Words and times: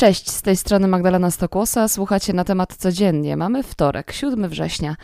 Cześć, 0.00 0.30
z 0.30 0.42
tej 0.42 0.56
strony 0.56 0.88
Magdalena 0.88 1.30
Stokłosa. 1.30 1.88
Słuchacie 1.88 2.32
na 2.32 2.44
temat 2.44 2.76
codziennie. 2.76 3.36
Mamy 3.36 3.62
wtorek, 3.62 4.12
7 4.12 4.48
września. 4.48 4.96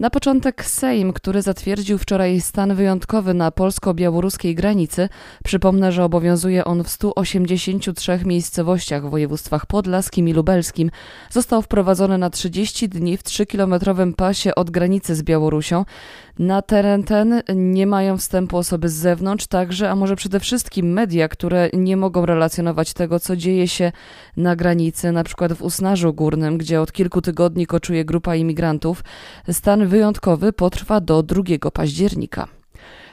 Na 0.00 0.10
początek 0.10 0.64
Sejm, 0.64 1.12
który 1.12 1.42
zatwierdził 1.42 1.98
wczoraj 1.98 2.40
stan 2.40 2.74
wyjątkowy 2.74 3.34
na 3.34 3.50
polsko-białoruskiej 3.50 4.54
granicy. 4.54 5.08
Przypomnę, 5.44 5.92
że 5.92 6.04
obowiązuje 6.04 6.64
on 6.64 6.84
w 6.84 6.88
183 6.88 8.20
miejscowościach 8.24 9.06
w 9.06 9.10
województwach 9.10 9.66
podlaskim 9.66 10.28
i 10.28 10.32
lubelskim. 10.32 10.90
Został 11.30 11.62
wprowadzony 11.62 12.18
na 12.18 12.30
30 12.30 12.88
dni 12.88 13.16
w 13.16 13.22
3-kilometrowym 13.22 14.14
pasie 14.14 14.54
od 14.54 14.70
granicy 14.70 15.14
z 15.14 15.22
Białorusią. 15.22 15.84
Na 16.38 16.62
teren 16.62 17.02
ten 17.02 17.42
nie 17.54 17.86
mają 17.86 18.18
wstępu 18.18 18.56
osoby 18.56 18.88
z 18.88 18.92
zewnątrz, 18.92 19.46
także, 19.46 19.90
a 19.90 19.96
może 19.96 20.16
przede 20.16 20.40
wszystkim 20.40 20.92
media, 20.92 21.28
które 21.28 21.70
nie 21.72 21.96
mogą 21.96 22.26
relacjonować 22.26 22.92
tego, 22.92 23.20
co 23.20 23.36
dzieje 23.36 23.68
się 23.68 23.92
na 24.42 24.56
granicy, 24.56 25.12
na 25.12 25.24
przykład 25.24 25.52
w 25.52 25.62
Usnarzu 25.62 26.14
Górnym, 26.14 26.58
gdzie 26.58 26.80
od 26.80 26.92
kilku 26.92 27.22
tygodni 27.22 27.66
koczuje 27.66 28.04
grupa 28.04 28.36
imigrantów. 28.36 29.04
Stan 29.50 29.86
wyjątkowy 29.86 30.52
potrwa 30.52 31.00
do 31.00 31.22
2 31.22 31.42
października. 31.72 32.61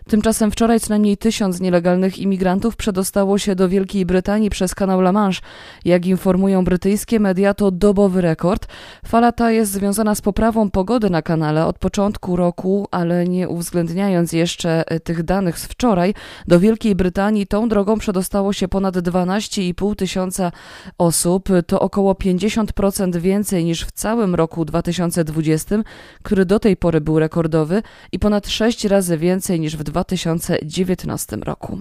Tymczasem 0.09 0.51
wczoraj 0.51 0.79
co 0.79 0.89
najmniej 0.89 1.17
tysiąc 1.17 1.59
nielegalnych 1.59 2.19
imigrantów 2.19 2.75
przedostało 2.75 3.37
się 3.37 3.55
do 3.55 3.69
Wielkiej 3.69 4.05
Brytanii 4.05 4.49
przez 4.49 4.75
kanał 4.75 4.99
La 4.99 5.11
Manche. 5.11 5.41
Jak 5.85 6.05
informują 6.05 6.63
brytyjskie 6.63 7.19
media, 7.19 7.53
to 7.53 7.71
dobowy 7.71 8.21
rekord. 8.21 8.67
Fala 9.05 9.31
ta 9.31 9.51
jest 9.51 9.71
związana 9.71 10.15
z 10.15 10.21
poprawą 10.21 10.71
pogody 10.71 11.09
na 11.09 11.21
kanale 11.21 11.65
od 11.65 11.77
początku 11.77 12.35
roku, 12.35 12.87
ale 12.91 13.27
nie 13.27 13.49
uwzględniając 13.49 14.33
jeszcze 14.33 14.83
e, 14.87 14.99
tych 14.99 15.23
danych 15.23 15.59
z 15.59 15.65
wczoraj, 15.65 16.13
do 16.47 16.59
Wielkiej 16.59 16.95
Brytanii 16.95 17.47
tą 17.47 17.69
drogą 17.69 17.97
przedostało 17.97 18.53
się 18.53 18.67
ponad 18.67 18.95
12,5 18.95 19.95
tysiąca 19.95 20.51
osób. 20.97 21.49
To 21.67 21.79
około 21.79 22.13
50% 22.13 23.17
więcej 23.17 23.65
niż 23.65 23.85
w 23.85 23.91
całym 23.91 24.35
roku 24.35 24.65
2020, 24.65 25.75
który 26.23 26.45
do 26.45 26.59
tej 26.59 26.77
pory 26.77 27.01
był 27.01 27.19
rekordowy 27.19 27.81
i 28.11 28.19
ponad 28.19 28.47
6 28.47 28.85
razy 28.85 29.17
więcej 29.17 29.59
niż 29.59 29.77
w 29.77 29.83
2020. 29.83 29.98
2019 30.03 31.35
roku. 31.35 31.79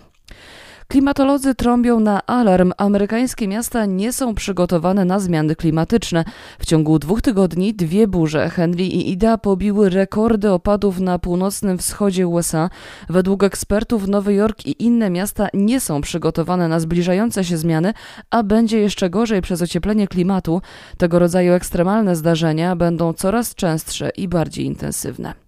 Klimatolodzy 0.91 1.55
trąbią 1.55 2.01
na 2.01 2.27
alarm. 2.27 2.73
Amerykańskie 2.77 3.49
miasta 3.49 3.87
nie 3.87 4.13
są 4.13 4.35
przygotowane 4.35 5.05
na 5.05 5.21
zmiany 5.21 5.57
klimatyczne. 5.57 6.25
W 6.59 6.67
ciągu 6.67 6.99
dwóch 6.99 7.23
tygodni 7.23 7.75
dwie 7.75 8.07
burze, 8.07 8.51
Henry 8.51 8.85
i 8.85 9.11
Ida, 9.11 9.39
pobiły 9.39 9.91
rekordy 9.91 10.51
opadów 10.51 11.01
na 11.01 11.19
północnym 11.19 11.79
wschodzie 11.79 12.27
USA. 12.29 12.71
Według 13.09 13.45
ekspertów 13.45 14.09
Nowy 14.09 14.35
Jork 14.35 14.67
i 14.67 14.85
inne 14.85 15.11
miasta 15.11 15.49
nie 15.55 15.81
są 15.81 16.01
przygotowane 16.01 16.69
na 16.69 16.81
zbliżające 16.81 17.45
się 17.45 17.57
zmiany, 17.57 17.95
a 18.31 18.43
będzie 18.43 18.79
jeszcze 18.79 19.11
gorzej 19.11 19.43
przez 19.43 19.63
ocieplenie 19.63 20.09
klimatu. 20.09 20.63
Tego 20.99 21.19
rodzaju 21.19 21.53
ekstremalne 21.53 22.17
zdarzenia 22.17 22.77
będą 22.77 23.13
coraz 23.13 23.55
częstsze 23.55 24.11
i 24.17 24.29
bardziej 24.29 24.65
intensywne. 24.65 25.48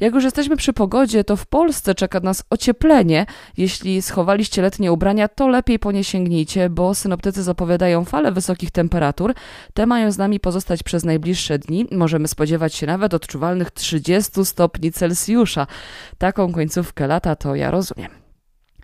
Jak 0.00 0.14
już 0.14 0.24
jesteśmy 0.24 0.56
przy 0.56 0.72
pogodzie, 0.72 1.24
to 1.24 1.36
w 1.36 1.46
Polsce 1.46 1.94
czeka 1.94 2.20
nas 2.20 2.42
ocieplenie. 2.50 3.26
Jeśli 3.56 4.02
schowaliście 4.02 4.62
letnie 4.62 4.92
ubrania, 4.92 5.28
to 5.28 5.48
lepiej 5.48 5.78
po 5.78 5.92
nie 5.92 6.04
sięgnijcie, 6.04 6.70
bo 6.70 6.94
synoptycy 6.94 7.42
zapowiadają 7.42 8.04
falę 8.04 8.32
wysokich 8.32 8.70
temperatur. 8.70 9.34
Te 9.74 9.86
mają 9.86 10.12
z 10.12 10.18
nami 10.18 10.40
pozostać 10.40 10.82
przez 10.82 11.04
najbliższe 11.04 11.58
dni. 11.58 11.86
Możemy 11.92 12.28
spodziewać 12.28 12.74
się 12.74 12.86
nawet 12.86 13.14
odczuwalnych 13.14 13.70
30 13.70 14.44
stopni 14.44 14.92
Celsjusza. 14.92 15.66
Taką 16.18 16.52
końcówkę 16.52 17.06
lata 17.06 17.36
to 17.36 17.54
ja 17.54 17.70
rozumiem. 17.70 18.25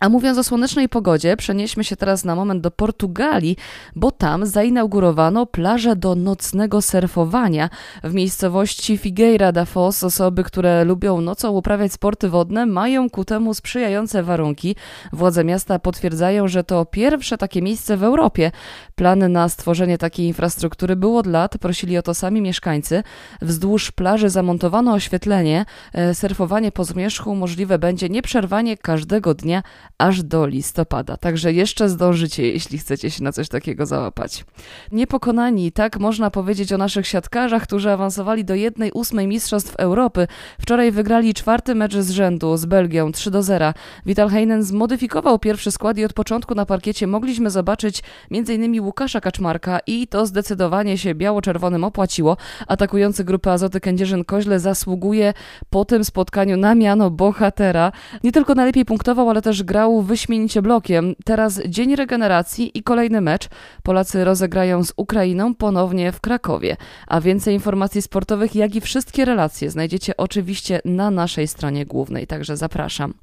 A 0.03 0.09
mówiąc 0.09 0.39
o 0.39 0.45
słonecznej 0.45 0.89
pogodzie, 0.89 1.37
przenieśmy 1.37 1.85
się 1.85 1.97
teraz 1.97 2.25
na 2.25 2.35
moment 2.35 2.61
do 2.61 2.71
Portugalii, 2.71 3.57
bo 3.97 4.11
tam 4.11 4.47
zainaugurowano 4.47 5.47
plażę 5.47 5.97
do 5.97 6.15
nocnego 6.15 6.83
surfowania. 6.83 7.71
W 8.05 8.15
miejscowości 8.15 8.99
Figueira 8.99 9.53
da 9.53 9.65
Foz 9.65 10.05
osoby, 10.05 10.45
które 10.45 10.85
lubią 10.85 11.21
nocą 11.21 11.51
uprawiać 11.51 11.93
sporty 11.93 12.29
wodne, 12.29 12.67
mają 12.67 13.11
ku 13.11 13.25
temu 13.25 13.55
sprzyjające 13.55 14.23
warunki. 14.23 14.77
Władze 15.13 15.45
miasta 15.45 15.79
potwierdzają, 15.79 16.49
że 16.49 16.65
to 16.65 16.85
pierwsze 16.85 17.39
takie 17.39 17.63
miejsce 17.63 17.97
w 17.97 18.03
Europie. 18.03 18.51
Plany 18.95 19.29
na 19.29 19.49
stworzenie 19.49 19.99
takiej 19.99 20.27
infrastruktury 20.27 20.97
było 20.97 21.19
od 21.19 21.27
lat, 21.27 21.59
prosili 21.59 21.99
o 21.99 22.03
to 22.03 22.15
sami 22.15 22.41
mieszkańcy. 22.41 23.03
Wzdłuż 23.43 23.91
plaży 23.91 24.31
zamontowano 24.31 24.93
oświetlenie. 24.93 25.65
E, 25.93 26.15
surfowanie 26.15 26.73
po 26.73 26.85
zmierzchu 26.85 27.35
możliwe 27.35 27.79
będzie 27.79 28.09
nieprzerwanie 28.09 28.77
każdego 28.77 29.35
dnia 29.35 29.63
aż 30.03 30.23
do 30.23 30.47
listopada. 30.47 31.17
Także 31.17 31.53
jeszcze 31.53 31.89
zdążycie, 31.89 32.49
jeśli 32.49 32.79
chcecie 32.79 33.11
się 33.11 33.25
na 33.25 33.33
coś 33.33 33.49
takiego 33.49 33.87
załapać. 33.87 34.45
Niepokonani, 34.93 35.73
tak 35.73 35.99
można 35.99 36.31
powiedzieć 36.31 36.73
o 36.73 36.79
naszych 36.79 37.07
siatkarzach, 37.07 37.63
którzy 37.63 37.91
awansowali 37.91 38.45
do 38.45 38.55
jednej 38.55 38.93
ósmej 38.93 39.27
Mistrzostw 39.27 39.77
Europy. 39.77 40.27
Wczoraj 40.61 40.93
wygrali 40.93 41.35
czwarty 41.35 41.75
mecz 41.75 41.97
z 41.97 42.11
rzędu 42.11 42.57
z 42.57 42.67
Belgią 42.67 43.13
3 43.13 43.31
do 43.31 43.43
0. 43.43 43.73
Vital 44.07 44.29
Heinen 44.29 44.63
zmodyfikował 44.63 45.39
pierwszy 45.39 45.71
skład 45.71 45.99
i 45.99 46.05
od 46.05 46.13
początku 46.13 46.55
na 46.55 46.67
parkiecie 46.67 47.07
mogliśmy 47.07 47.51
zobaczyć 47.51 48.03
m.in. 48.31 48.81
Łukasza 48.81 49.21
Kaczmarka 49.21 49.79
i 49.87 50.09
to 50.09 50.27
zdecydowanie 50.27 50.99
się 50.99 51.15
biało-czerwonym 51.15 51.85
opłaciło. 51.85 52.37
Atakujący 52.67 53.25
grupę 53.25 53.53
Azoty 53.53 53.81
Kędzierzyn-Koźle 53.81 54.59
zasługuje 54.59 55.35
po 55.71 55.85
tym 55.85 56.05
spotkaniu 56.05 56.57
na 56.57 56.75
miano 56.75 57.11
bohatera. 57.11 57.93
Nie 58.25 58.33
tylko 58.33 58.55
najlepiej 58.55 58.85
punktował, 58.85 59.31
ale 59.31 59.43
też 59.43 59.63
grał 59.63 59.92
grał 59.93 60.03
wyśmienicie 60.03 60.63
blokiem. 60.63 61.15
Teraz 61.25 61.61
dzień 61.69 61.97
regeneracji 61.97 62.79
i 62.79 62.83
kolejny 62.83 63.21
mecz. 63.21 63.49
Polacy 63.83 64.25
rozegrają 64.25 64.85
z 64.85 64.93
Ukrainą 64.97 65.55
ponownie 65.55 66.13
w 66.13 66.21
Krakowie. 66.21 66.77
A 67.07 67.21
więcej 67.21 67.55
informacji 67.55 68.03
sportowych, 68.03 68.55
jak 68.55 68.75
i 68.75 68.81
wszystkie 68.81 69.25
relacje 69.25 69.71
znajdziecie 69.71 70.17
oczywiście 70.17 70.81
na 70.85 71.11
naszej 71.11 71.49
stronie 71.49 71.87
głównej, 71.87 72.27
także 72.27 72.57
zapraszam. 72.57 73.15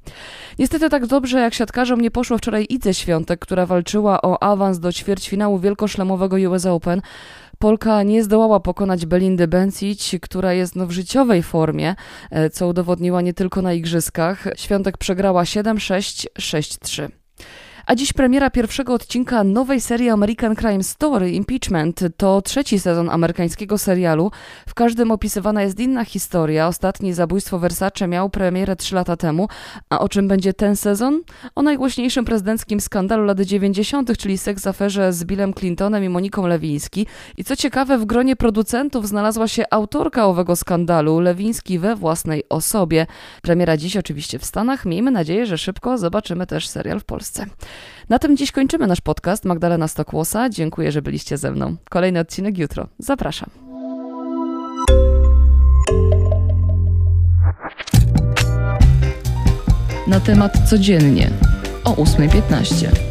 Niestety 0.58 0.90
tak 0.90 1.06
dobrze 1.06 1.40
jak 1.40 1.54
siatkarzom 1.54 2.00
nie 2.00 2.10
poszło 2.10 2.38
wczoraj 2.38 2.66
Idze 2.68 2.94
Świątek, 2.94 3.40
która 3.40 3.66
walczyła 3.66 4.22
o 4.22 4.42
awans 4.42 4.78
do 4.78 4.92
ćwierćfinału 4.92 5.58
wielkoszlemowego 5.58 6.36
US 6.36 6.66
Open. 6.66 7.02
Polka 7.62 8.02
nie 8.02 8.24
zdołała 8.24 8.60
pokonać 8.60 9.06
Belindy 9.06 9.48
Bencic, 9.48 10.10
która 10.22 10.52
jest 10.52 10.76
no 10.76 10.86
w 10.86 10.90
życiowej 10.90 11.42
formie, 11.42 11.94
e, 12.30 12.50
co 12.50 12.68
udowodniła 12.68 13.20
nie 13.20 13.34
tylko 13.34 13.62
na 13.62 13.72
igrzyskach. 13.72 14.44
Świątek 14.56 14.98
przegrała 14.98 15.42
7-6, 15.44 16.26
6-3. 16.38 17.19
A 17.86 17.94
dziś 17.94 18.12
premiera 18.12 18.50
pierwszego 18.50 18.94
odcinka 18.94 19.44
nowej 19.44 19.80
serii 19.80 20.10
American 20.10 20.56
Crime 20.56 20.82
Story 20.82 21.30
Impeachment. 21.30 22.00
To 22.16 22.42
trzeci 22.42 22.80
sezon 22.80 23.10
amerykańskiego 23.10 23.78
serialu. 23.78 24.30
W 24.68 24.74
każdym 24.74 25.10
opisywana 25.10 25.62
jest 25.62 25.80
inna 25.80 26.04
historia. 26.04 26.66
Ostatni 26.66 27.12
zabójstwo 27.12 27.58
Versace 27.58 28.08
miał 28.08 28.30
premierę 28.30 28.76
trzy 28.76 28.94
lata 28.94 29.16
temu. 29.16 29.48
A 29.90 29.98
o 29.98 30.08
czym 30.08 30.28
będzie 30.28 30.52
ten 30.52 30.76
sezon? 30.76 31.20
O 31.54 31.62
najgłośniejszym 31.62 32.24
prezydenckim 32.24 32.80
skandalu 32.80 33.24
lat 33.24 33.40
90., 33.40 34.18
czyli 34.18 34.38
seks 34.38 34.66
aferze 34.66 35.12
z 35.12 35.24
Billem 35.24 35.54
Clintonem 35.54 36.04
i 36.04 36.08
Moniką 36.08 36.46
Lewiński. 36.46 37.06
I 37.36 37.44
co 37.44 37.56
ciekawe, 37.56 37.98
w 37.98 38.04
gronie 38.04 38.36
producentów 38.36 39.08
znalazła 39.08 39.48
się 39.48 39.64
autorka 39.70 40.26
owego 40.26 40.56
skandalu, 40.56 41.20
Lewiński 41.20 41.78
we 41.78 41.96
własnej 41.96 42.44
osobie. 42.48 43.06
Premiera 43.42 43.76
dziś 43.76 43.96
oczywiście 43.96 44.38
w 44.38 44.44
Stanach. 44.44 44.86
Miejmy 44.86 45.10
nadzieję, 45.10 45.46
że 45.46 45.58
szybko 45.58 45.98
zobaczymy 45.98 46.46
też 46.46 46.68
serial 46.68 47.00
w 47.00 47.04
Polsce. 47.04 47.46
Na 48.08 48.18
tym 48.18 48.36
dziś 48.36 48.52
kończymy 48.52 48.86
nasz 48.86 49.00
podcast. 49.00 49.44
Magdalena 49.44 49.88
Stokłosa, 49.88 50.48
dziękuję, 50.48 50.92
że 50.92 51.02
byliście 51.02 51.38
ze 51.38 51.50
mną. 51.50 51.76
Kolejny 51.90 52.20
odcinek 52.20 52.58
jutro. 52.58 52.88
Zapraszam. 52.98 53.50
Na 60.06 60.20
temat 60.20 60.68
codziennie 60.68 61.30
o 61.84 61.90
8.15. 61.94 63.09